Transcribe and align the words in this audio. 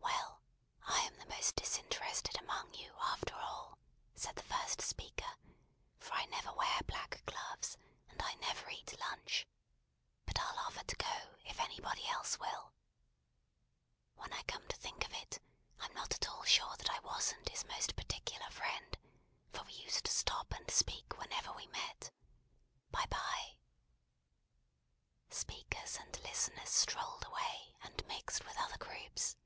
"Well, 0.00 1.00
I 1.04 1.06
am 1.08 1.18
the 1.18 1.26
most 1.26 1.56
disinterested 1.56 2.40
among 2.40 2.72
you, 2.74 2.94
after 3.00 3.34
all," 3.34 3.78
said 4.14 4.36
the 4.36 4.42
first 4.42 4.80
speaker, 4.80 5.26
"for 5.98 6.14
I 6.14 6.24
never 6.26 6.52
wear 6.54 6.80
black 6.86 7.22
gloves, 7.26 7.76
and 8.08 8.22
I 8.22 8.34
never 8.34 8.70
eat 8.70 8.98
lunch. 8.98 9.46
But 10.26 10.38
I'll 10.40 10.58
offer 10.60 10.84
to 10.84 10.96
go, 10.96 11.36
if 11.44 11.60
anybody 11.60 12.06
else 12.06 12.38
will. 12.38 12.72
When 14.14 14.32
I 14.32 14.42
come 14.44 14.66
to 14.68 14.76
think 14.76 15.04
of 15.04 15.12
it, 15.12 15.38
I'm 15.78 15.92
not 15.92 16.14
at 16.14 16.28
all 16.28 16.44
sure 16.44 16.74
that 16.76 16.90
I 16.90 16.98
wasn't 17.00 17.48
his 17.50 17.64
most 17.66 17.94
particular 17.96 18.48
friend; 18.50 18.96
for 19.52 19.62
we 19.64 19.72
used 19.72 20.04
to 20.06 20.12
stop 20.12 20.52
and 20.54 20.70
speak 20.70 21.18
whenever 21.18 21.52
we 21.52 21.66
met. 21.66 22.10
Bye, 22.90 23.06
bye!" 23.10 23.58
Speakers 25.28 25.96
and 25.96 26.18
listeners 26.20 26.70
strolled 26.70 27.24
away, 27.26 27.74
and 27.82 28.06
mixed 28.06 28.44
with 28.46 28.56
other 28.58 28.78
groups. 28.78 29.36